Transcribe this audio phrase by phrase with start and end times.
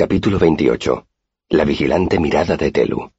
[0.00, 1.08] Capítulo 28.
[1.48, 3.10] La vigilante mirada de Telu.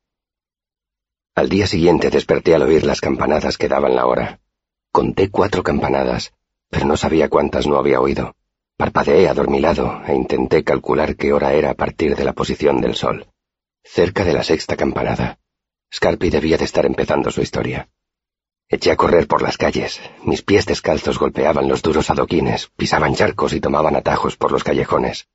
[1.35, 4.39] Al día siguiente desperté al oír las campanadas que daban la hora.
[4.93, 6.31] Conté cuatro campanadas,
[6.69, 8.33] pero no sabía cuántas no había oído.
[8.77, 13.27] Parpadeé adormilado e intenté calcular qué hora era a partir de la posición del sol.
[13.83, 15.37] Cerca de la sexta campanada.
[15.93, 17.89] Scarpi debía de estar empezando su historia.
[18.69, 19.99] Eché a correr por las calles.
[20.23, 25.27] Mis pies descalzos golpeaban los duros adoquines, pisaban charcos y tomaban atajos por los callejones.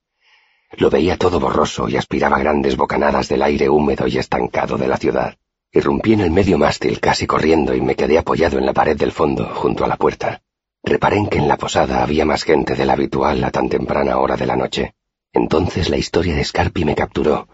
[0.78, 4.96] Lo veía todo borroso y aspiraba grandes bocanadas del aire húmedo y estancado de la
[4.96, 5.36] ciudad.
[5.72, 9.12] Irrumpí en el medio mástil casi corriendo y me quedé apoyado en la pared del
[9.12, 10.42] fondo, junto a la puerta.
[10.82, 14.18] Reparé en que en la posada había más gente de la habitual a tan temprana
[14.18, 14.94] hora de la noche.
[15.32, 17.48] Entonces la historia de Scarpi me capturó,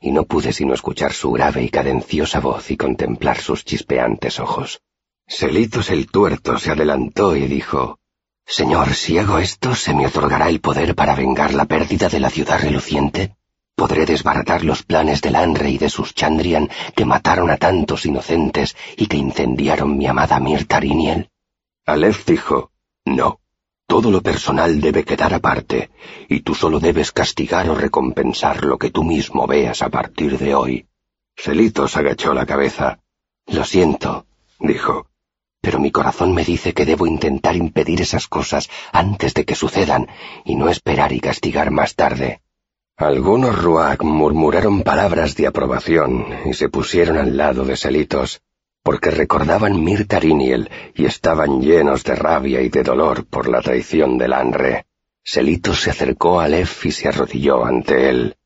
[0.00, 4.82] y no pude sino escuchar su grave y cadenciosa voz y contemplar sus chispeantes ojos.
[5.26, 7.98] Selitos el tuerto se adelantó y dijo
[8.46, 12.30] Señor, si hago esto, ¿se me otorgará el poder para vengar la pérdida de la
[12.30, 13.36] ciudad reluciente?
[13.74, 18.76] ¿Podré desbaratar los planes del Anre y de sus Chandrian que mataron a tantos inocentes
[18.96, 21.30] y que incendiaron mi amada Mirtariniel?
[21.86, 22.70] Aleph dijo,
[23.04, 23.40] no.
[23.86, 25.90] Todo lo personal debe quedar aparte,
[26.28, 30.54] y tú solo debes castigar o recompensar lo que tú mismo veas a partir de
[30.54, 30.86] hoy.
[31.36, 33.00] Selitos agachó la cabeza.
[33.46, 34.26] Lo siento,
[34.58, 35.08] dijo
[35.64, 40.06] pero mi corazón me dice que debo intentar impedir esas cosas antes de que sucedan
[40.44, 42.42] y no esperar y castigar más tarde.
[42.98, 48.42] Algunos Ruak murmuraron palabras de aprobación y se pusieron al lado de Selitos,
[48.82, 54.34] porque recordaban Mirtariniel y estaban llenos de rabia y de dolor por la traición del
[54.34, 54.84] Anre.
[55.24, 58.36] Selitos se acercó a Lef y se arrodilló ante él.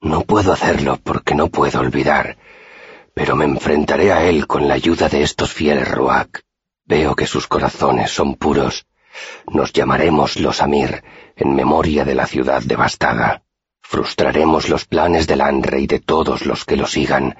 [0.00, 2.38] No puedo hacerlo porque no puedo olvidar,
[3.14, 6.44] pero me enfrentaré a él con la ayuda de estos fieles Ruak.
[6.88, 8.86] Veo que sus corazones son puros.
[9.52, 11.04] Nos llamaremos los Amir,
[11.36, 13.42] en memoria de la ciudad devastada.
[13.82, 17.36] Frustraremos los planes del Anre y de todos los que lo sigan.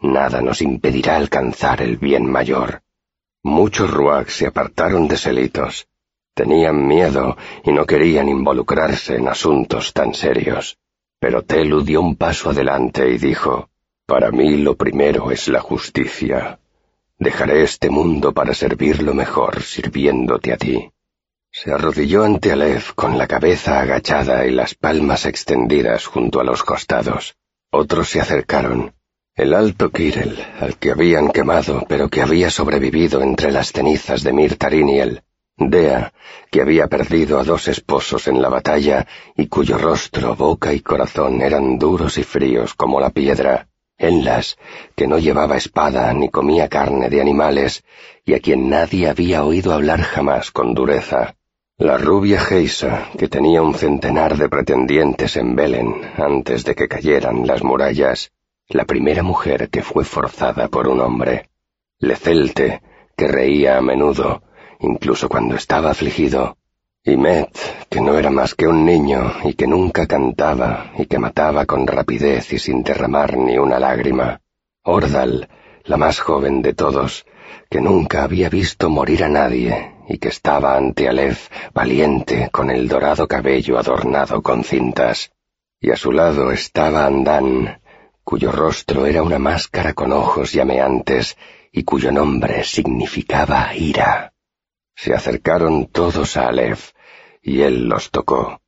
[0.00, 2.82] Nada nos impedirá alcanzar el bien mayor.
[3.44, 5.86] Muchos Ruak se apartaron de Selitos.
[6.34, 10.76] Tenían miedo y no querían involucrarse en asuntos tan serios.
[11.20, 13.68] Pero Telu dio un paso adelante y dijo,
[14.06, 16.58] Para mí lo primero es la justicia.
[17.18, 20.90] Dejaré este mundo para servirlo mejor, sirviéndote a ti.
[21.50, 26.62] Se arrodilló ante Aleph con la cabeza agachada y las palmas extendidas junto a los
[26.62, 27.36] costados.
[27.70, 28.94] Otros se acercaron.
[29.34, 34.32] El alto Kirel, al que habían quemado, pero que había sobrevivido entre las cenizas de
[34.32, 35.22] Mirtariniel.
[35.56, 36.12] Dea,
[36.50, 39.06] que había perdido a dos esposos en la batalla
[39.36, 43.68] y cuyo rostro, boca y corazón eran duros y fríos como la piedra.
[44.02, 44.58] Enlas,
[44.96, 47.84] que no llevaba espada ni comía carne de animales,
[48.24, 51.36] y a quien nadie había oído hablar jamás con dureza.
[51.78, 57.46] La rubia Geisa, que tenía un centenar de pretendientes en Belén antes de que cayeran
[57.46, 58.32] las murallas,
[58.68, 61.48] la primera mujer que fue forzada por un hombre.
[61.98, 62.82] Lecelte,
[63.16, 64.42] que reía a menudo,
[64.80, 66.56] incluso cuando estaba afligido,
[67.04, 67.50] y Met,
[67.90, 71.84] que no era más que un niño y que nunca cantaba y que mataba con
[71.84, 74.40] rapidez y sin derramar ni una lágrima.
[74.84, 75.48] Ordal,
[75.84, 77.26] la más joven de todos,
[77.68, 82.88] que nunca había visto morir a nadie y que estaba ante Aleph, valiente, con el
[82.88, 85.32] dorado cabello adornado con cintas.
[85.80, 87.80] Y a su lado estaba Andán,
[88.22, 91.36] cuyo rostro era una máscara con ojos llameantes
[91.72, 94.31] y cuyo nombre significaba ira.
[94.94, 96.92] Se acercaron todos a Aleph,
[97.42, 98.60] y él los tocó.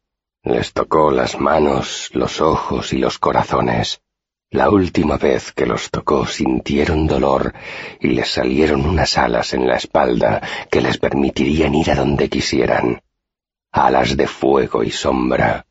[0.42, 4.02] Les tocó las manos, los ojos y los corazones.
[4.50, 7.54] La última vez que los tocó sintieron dolor
[7.98, 10.40] y les salieron unas alas en la espalda
[10.70, 13.02] que les permitirían ir a donde quisieran.
[13.72, 15.66] Alas de fuego y sombra,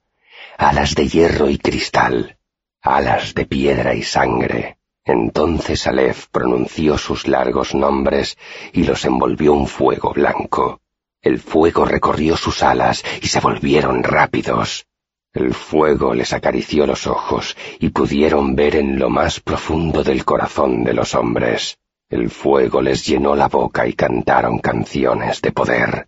[0.58, 2.38] alas de hierro y cristal,
[2.82, 4.78] alas de piedra y sangre.
[5.06, 8.38] Entonces Aleph pronunció sus largos nombres
[8.72, 10.80] y los envolvió un fuego blanco.
[11.22, 14.86] El fuego recorrió sus alas y se volvieron rápidos.
[15.34, 20.84] El fuego les acarició los ojos y pudieron ver en lo más profundo del corazón
[20.84, 21.78] de los hombres.
[22.10, 26.08] El fuego les llenó la boca y cantaron canciones de poder.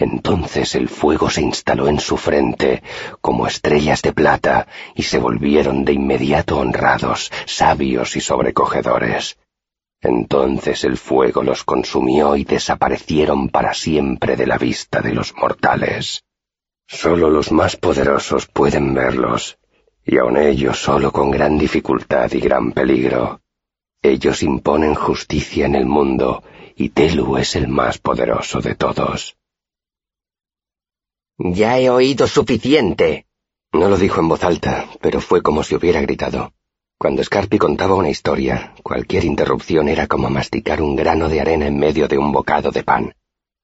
[0.00, 2.84] Entonces el fuego se instaló en su frente
[3.20, 9.38] como estrellas de plata y se volvieron de inmediato honrados, sabios y sobrecogedores.
[10.00, 16.22] Entonces el fuego los consumió y desaparecieron para siempre de la vista de los mortales.
[16.86, 19.58] Solo los más poderosos pueden verlos,
[20.06, 23.40] y aun ellos solo con gran dificultad y gran peligro.
[24.00, 26.44] Ellos imponen justicia en el mundo,
[26.76, 29.37] y Telu es el más poderoso de todos.
[31.38, 33.26] Ya he oído suficiente,
[33.72, 36.52] No lo dijo en voz alta, pero fue como si hubiera gritado.
[36.98, 41.78] Cuando Scarpi contaba una historia, cualquier interrupción era como masticar un grano de arena en
[41.78, 43.14] medio de un bocado de pan.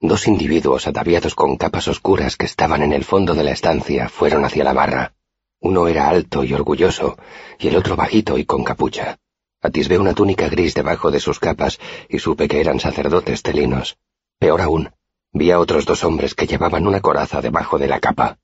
[0.01, 4.45] Dos individuos ataviados con capas oscuras que estaban en el fondo de la estancia fueron
[4.45, 5.15] hacia la barra.
[5.59, 7.19] Uno era alto y orgulloso,
[7.59, 9.19] y el otro bajito y con capucha.
[9.61, 13.97] Atisbé una túnica gris debajo de sus capas y supe que eran sacerdotes telinos.
[14.39, 14.91] Peor aún,
[15.35, 18.39] vi a otros dos hombres que llevaban una coraza debajo de la capa.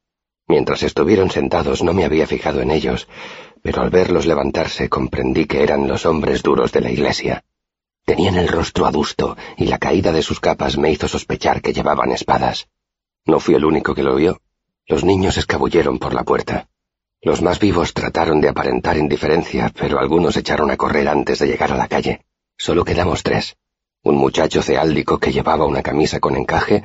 [0.48, 3.06] Mientras estuvieron sentados no me había fijado en ellos,
[3.62, 7.44] pero al verlos levantarse comprendí que eran los hombres duros de la iglesia.
[8.04, 12.10] Tenían el rostro adusto y la caída de sus capas me hizo sospechar que llevaban
[12.10, 12.68] espadas.
[13.24, 14.40] No fui el único que lo vio.
[14.86, 16.68] Los niños escabulleron por la puerta.
[17.22, 21.70] Los más vivos trataron de aparentar indiferencia, pero algunos echaron a correr antes de llegar
[21.70, 22.24] a la calle.
[22.56, 23.56] Solo quedamos tres.
[24.02, 26.82] Un muchacho ceáldico que llevaba una camisa con encaje,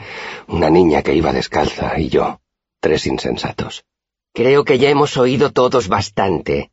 [0.48, 2.42] una niña que iba descalza y yo.
[2.82, 3.86] Tres insensatos.
[4.34, 6.72] Creo que ya hemos oído todos bastante,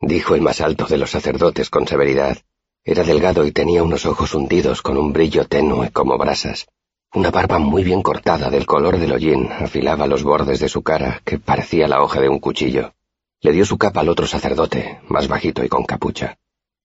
[0.00, 2.38] dijo el más alto de los sacerdotes con severidad.
[2.82, 6.66] Era delgado y tenía unos ojos hundidos con un brillo tenue como brasas.
[7.14, 11.22] Una barba muy bien cortada del color del hollín afilaba los bordes de su cara,
[11.24, 12.94] que parecía la hoja de un cuchillo.
[13.40, 16.36] Le dio su capa al otro sacerdote, más bajito y con capucha.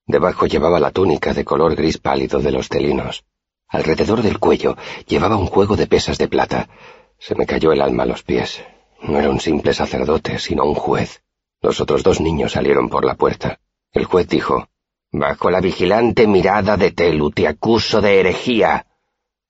[0.09, 3.25] Debajo llevaba la túnica de color gris pálido de los telinos.
[3.67, 4.75] Alrededor del cuello
[5.05, 6.67] llevaba un juego de pesas de plata.
[7.19, 8.59] Se me cayó el alma a los pies.
[9.03, 11.21] No era un simple sacerdote, sino un juez.
[11.61, 13.59] Los otros dos niños salieron por la puerta.
[13.91, 14.67] El juez dijo,
[15.11, 18.87] Bajo la vigilante mirada de Telu te acuso de herejía.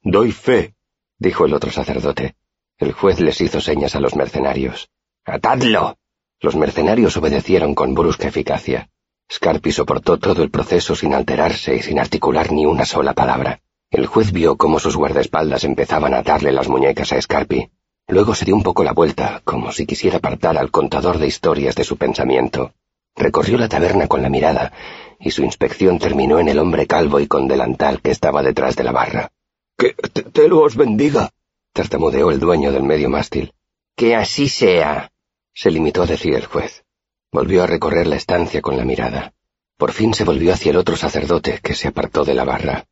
[0.01, 0.75] Doy fe,
[1.17, 2.35] dijo el otro sacerdote.
[2.77, 4.89] El juez les hizo señas a los mercenarios.
[5.23, 5.97] Atadlo.
[6.41, 8.89] Los mercenarios obedecieron con brusca eficacia.
[9.31, 13.61] Scarpi soportó todo el proceso sin alterarse y sin articular ni una sola palabra.
[13.91, 17.69] El juez vio cómo sus guardaespaldas empezaban a atarle las muñecas a Scarpi.
[18.07, 21.75] Luego se dio un poco la vuelta, como si quisiera apartar al contador de historias
[21.75, 22.73] de su pensamiento.
[23.15, 24.73] Recorrió la taberna con la mirada,
[25.19, 28.83] y su inspección terminó en el hombre calvo y con delantal que estaba detrás de
[28.83, 29.31] la barra.
[29.77, 31.29] Que te, lo os bendiga,
[31.73, 33.53] tartamudeó el dueño del medio mástil.
[33.95, 35.11] Que así sea
[35.53, 36.85] se limitó a decir el juez.
[37.31, 39.33] Volvió a recorrer la estancia con la mirada.
[39.77, 42.85] Por fin se volvió hacia el otro sacerdote, que se apartó de la barra.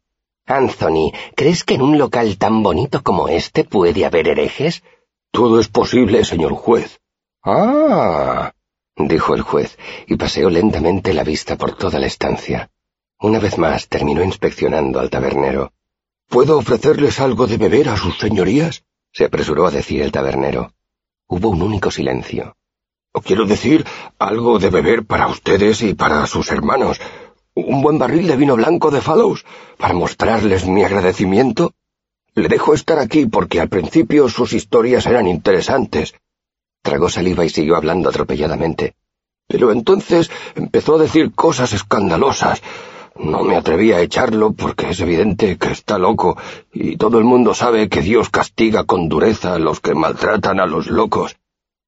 [0.46, 4.84] Anthony, ¿crees que en un local tan bonito como este puede haber herejes?
[5.32, 7.00] Todo es posible, señor juez.
[7.44, 8.54] Ah,
[8.96, 12.70] dijo el juez, y paseó lentamente la vista por toda la estancia.
[13.20, 15.74] Una vez más terminó inspeccionando al tabernero.
[16.30, 18.84] ¿Puedo ofrecerles algo de beber a sus señorías?
[19.12, 20.74] se apresuró a decir el tabernero.
[21.28, 22.56] Hubo un único silencio.
[23.24, 23.86] Quiero decir,
[24.20, 27.00] algo de beber para ustedes y para sus hermanos.
[27.56, 29.46] Un buen barril de vino blanco de Fallows
[29.78, 31.74] para mostrarles mi agradecimiento.
[32.36, 36.14] Le dejo estar aquí porque al principio sus historias eran interesantes.
[36.84, 38.96] Tragó saliva y siguió hablando atropelladamente.
[39.48, 42.62] Pero entonces empezó a decir cosas escandalosas.
[43.16, 46.38] No me atreví a echarlo porque es evidente que está loco
[46.72, 50.68] y todo el mundo sabe que Dios castiga con dureza a los que maltratan a
[50.68, 51.36] los locos.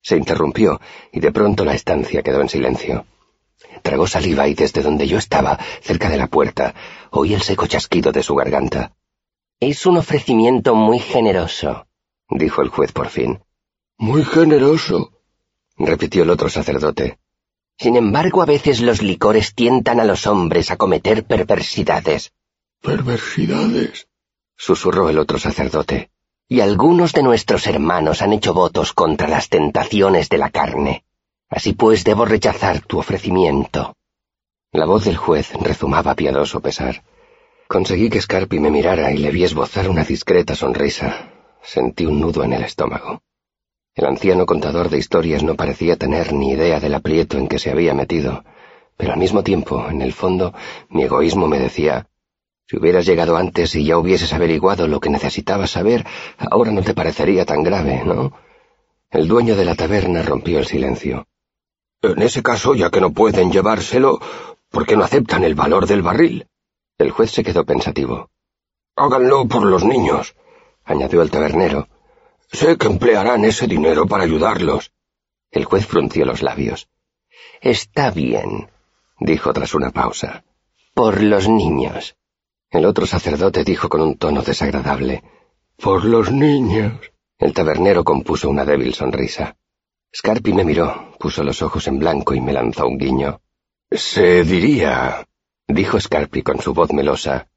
[0.01, 0.79] Se interrumpió
[1.11, 3.05] y de pronto la estancia quedó en silencio.
[3.81, 6.73] Tragó saliva y desde donde yo estaba, cerca de la puerta,
[7.11, 8.93] oí el seco chasquido de su garganta.
[9.59, 11.87] Es un ofrecimiento muy generoso,
[12.29, 13.39] dijo el juez por fin.
[13.97, 15.11] Muy generoso,
[15.77, 17.19] repitió el otro sacerdote.
[17.77, 22.33] Sin embargo, a veces los licores tientan a los hombres a cometer perversidades.
[22.81, 24.07] ¿Perversidades?
[24.55, 26.11] susurró el otro sacerdote.
[26.51, 31.03] Y algunos de nuestros hermanos han hecho votos contra las tentaciones de la carne.
[31.47, 33.95] Así pues, debo rechazar tu ofrecimiento.
[34.71, 37.03] La voz del juez rezumaba piadoso pesar.
[37.67, 41.29] Conseguí que Scarpi me mirara y le vi esbozar una discreta sonrisa.
[41.61, 43.21] Sentí un nudo en el estómago.
[43.93, 47.69] El anciano contador de historias no parecía tener ni idea del aprieto en que se
[47.69, 48.43] había metido,
[48.97, 50.55] pero al mismo tiempo, en el fondo,
[50.89, 52.07] mi egoísmo me decía,
[52.69, 56.05] si hubieras llegado antes y ya hubieses averiguado lo que necesitabas saber,
[56.37, 58.31] ahora no te parecería tan grave, ¿no?
[59.09, 61.25] El dueño de la taberna rompió el silencio.
[62.03, 64.19] En ese caso, ya que no pueden llevárselo,
[64.69, 66.45] ¿por qué no aceptan el valor del barril?
[66.99, 68.29] El juez se quedó pensativo.
[68.95, 70.35] Háganlo por los niños,
[70.85, 71.87] añadió el tabernero.
[72.51, 74.91] Sé que emplearán ese dinero para ayudarlos.
[75.49, 76.87] El juez frunció los labios.
[77.61, 78.69] Está bien,
[79.19, 80.43] dijo tras una pausa.
[80.93, 82.15] Por los niños.
[82.71, 85.23] El otro sacerdote dijo con un tono desagradable.
[85.75, 87.11] Por los niños.
[87.39, 89.55] El tabernero compuso una débil sonrisa.
[90.15, 93.41] Scarpi me miró, puso los ojos en blanco y me lanzó un guiño.
[93.89, 95.25] Se diría,
[95.67, 97.47] dijo Scarpi con su voz melosa,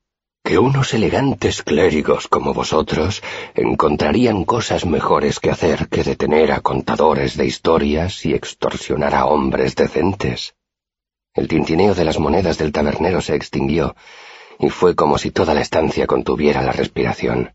[0.44, 3.22] que unos elegantes clérigos como vosotros
[3.54, 9.74] encontrarían cosas mejores que hacer que detener a contadores de historias y extorsionar a hombres
[9.74, 10.54] decentes.
[11.34, 13.94] El tintineo de las monedas del tabernero se extinguió,
[14.58, 17.54] y fue como si toda la estancia contuviera la respiración.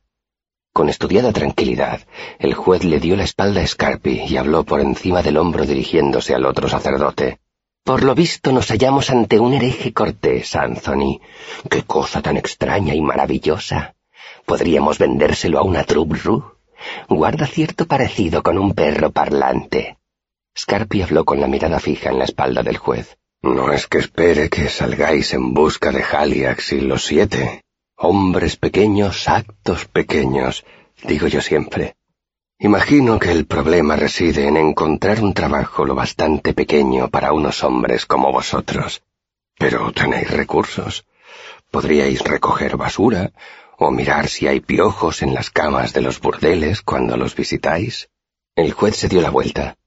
[0.74, 2.02] Con estudiada tranquilidad,
[2.38, 6.36] el juez le dio la espalda a Scarpi y habló por encima del hombro dirigiéndose
[6.36, 7.40] al otro sacerdote.
[7.84, 11.20] Por lo visto nos hallamos ante un hereje cortés, Anthony.
[11.70, 13.96] Qué cosa tan extraña y maravillosa.
[14.46, 16.58] Podríamos vendérselo a una trubru.
[17.10, 19.98] Guarda cierto parecido con un perro parlante.
[20.56, 23.18] Scarpi habló con la mirada fija en la espalda del juez.
[23.42, 27.64] No es que espere que salgáis en busca de Haliax y los siete.
[27.96, 30.66] Hombres pequeños, actos pequeños,
[31.04, 31.96] digo yo siempre.
[32.60, 38.08] Imagino que el problema reside en encontrar un trabajo lo bastante pequeño para unos hombres
[38.08, 39.04] como vosotros.
[39.60, 41.06] Pero tenéis recursos.
[41.70, 43.32] Podríais recoger basura
[43.78, 48.10] o mirar si hay piojos en las camas de los burdeles cuando los visitáis.
[48.56, 49.78] El juez se dio la vuelta.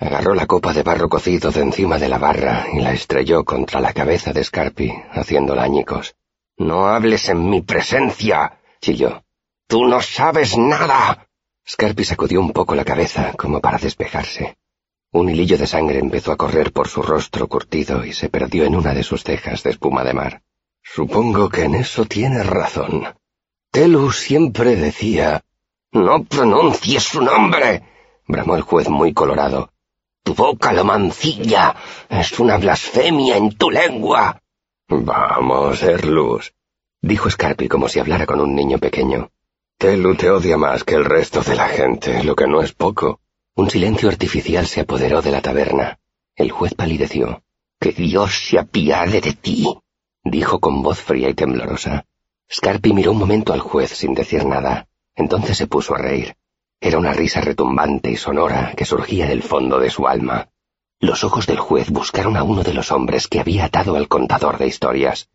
[0.00, 3.82] Agarró la copa de barro cocido de encima de la barra y la estrelló contra
[3.82, 6.16] la cabeza de Scarpi, haciéndola añicos.
[6.56, 9.22] No hables en mi presencia, chilló.
[9.66, 11.28] Tú no sabes nada.
[11.68, 14.56] Scarpi sacudió un poco la cabeza como para despejarse.
[15.12, 18.76] Un hilillo de sangre empezó a correr por su rostro curtido y se perdió en
[18.76, 20.42] una de sus cejas de espuma de mar.
[20.82, 23.06] Supongo que en eso tienes razón.
[23.70, 25.44] Telu siempre decía...
[25.92, 27.82] No pronuncies su nombre,
[28.26, 29.69] bramó el juez muy colorado.
[30.22, 31.74] Tu boca lo mancilla.
[32.08, 34.40] Es una blasfemia en tu lengua.
[34.88, 36.52] Vamos, Erlus,
[37.00, 39.30] dijo Scarpi como si hablara con un niño pequeño.
[39.78, 43.20] Telu te odia más que el resto de la gente, lo que no es poco.
[43.54, 45.98] Un silencio artificial se apoderó de la taberna.
[46.36, 47.42] El juez palideció.
[47.78, 49.66] Que Dios se apiade de ti,
[50.22, 52.04] dijo con voz fría y temblorosa.
[52.52, 54.86] Scarpi miró un momento al juez sin decir nada.
[55.14, 56.36] Entonces se puso a reír.
[56.80, 60.48] Era una risa retumbante y sonora que surgía del fondo de su alma.
[60.98, 64.58] Los ojos del juez buscaron a uno de los hombres que había atado al contador
[64.58, 65.28] de historias.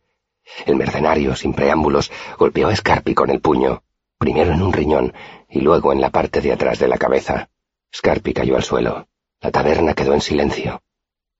[0.66, 3.84] El mercenario, sin preámbulos, golpeó a Scarpi con el puño
[4.18, 5.14] primero en un riñón
[5.50, 7.50] y luego en la parte de atrás de la cabeza.
[7.94, 9.08] Scarpi cayó al suelo.
[9.42, 10.82] La taberna quedó en silencio.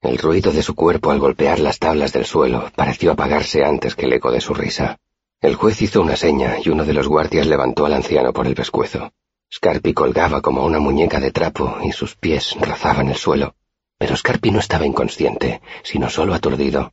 [0.00, 4.06] El ruido de su cuerpo al golpear las tablas del suelo pareció apagarse antes que
[4.06, 4.98] el eco de su risa.
[5.40, 8.54] El juez hizo una seña y uno de los guardias levantó al anciano por el
[8.54, 9.10] pescuezo.
[9.52, 13.54] Scarpi colgaba como una muñeca de trapo y sus pies rozaban el suelo.
[13.98, 16.92] Pero Scarpi no estaba inconsciente, sino solo aturdido.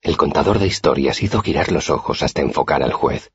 [0.00, 3.30] El contador de historias hizo girar los ojos hasta enfocar al juez.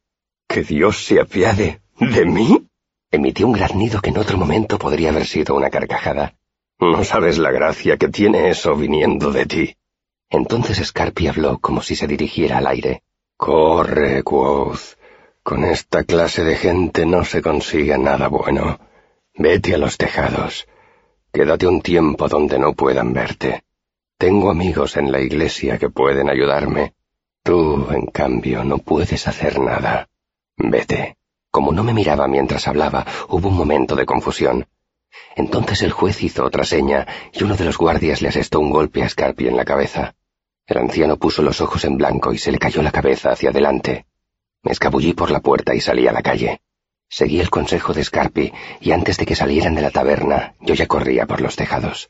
[0.47, 2.67] Que Dios se apiade de mí.
[3.11, 6.35] Emitió un graznido que en otro momento podría haber sido una carcajada.
[6.79, 9.75] No sabes la gracia que tiene eso viniendo de ti.
[10.29, 13.03] Entonces Scarpi habló como si se dirigiera al aire.
[13.37, 14.97] Corre, Quoth.
[15.45, 18.79] Con esta clase de gente no se consigue nada bueno.
[19.35, 20.67] Vete a los tejados.
[21.31, 23.63] Quédate un tiempo donde no puedan verte.
[24.17, 26.95] Tengo amigos en la iglesia que pueden ayudarme.
[27.43, 30.09] Tú, en cambio, no puedes hacer nada.
[30.57, 31.17] Vete.
[31.51, 34.65] Como no me miraba mientras hablaba, hubo un momento de confusión.
[35.35, 39.03] Entonces el juez hizo otra seña y uno de los guardias le asestó un golpe
[39.03, 40.15] a Scarpi en la cabeza.
[40.65, 44.07] El anciano puso los ojos en blanco y se le cayó la cabeza hacia adelante.
[44.65, 46.59] Me escabullí por la puerta y salí a la calle.
[47.07, 50.87] Seguí el consejo de Scarpi y antes de que salieran de la taberna yo ya
[50.87, 52.09] corría por los tejados.